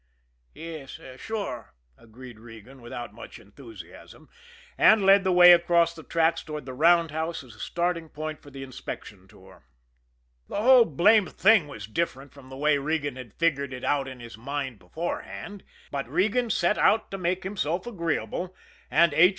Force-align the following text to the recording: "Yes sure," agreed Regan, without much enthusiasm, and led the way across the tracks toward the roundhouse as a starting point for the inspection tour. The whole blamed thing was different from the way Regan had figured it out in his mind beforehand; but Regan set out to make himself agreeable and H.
"Yes 0.55 0.99
sure," 1.17 1.75
agreed 1.95 2.39
Regan, 2.39 2.81
without 2.81 3.13
much 3.13 3.37
enthusiasm, 3.37 4.29
and 4.75 5.05
led 5.05 5.23
the 5.23 5.31
way 5.31 5.51
across 5.51 5.93
the 5.93 6.01
tracks 6.01 6.41
toward 6.41 6.65
the 6.65 6.73
roundhouse 6.73 7.43
as 7.43 7.53
a 7.53 7.59
starting 7.59 8.09
point 8.09 8.41
for 8.41 8.49
the 8.49 8.63
inspection 8.63 9.27
tour. 9.27 9.63
The 10.47 10.63
whole 10.63 10.85
blamed 10.85 11.33
thing 11.33 11.67
was 11.67 11.85
different 11.85 12.33
from 12.33 12.49
the 12.49 12.57
way 12.57 12.79
Regan 12.79 13.15
had 13.15 13.35
figured 13.35 13.71
it 13.73 13.83
out 13.83 14.07
in 14.07 14.19
his 14.21 14.39
mind 14.39 14.79
beforehand; 14.79 15.63
but 15.91 16.09
Regan 16.09 16.49
set 16.49 16.79
out 16.79 17.11
to 17.11 17.19
make 17.19 17.43
himself 17.43 17.85
agreeable 17.85 18.55
and 18.89 19.13
H. 19.13 19.29